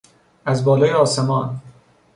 [0.45, 1.59] از بالای آسمان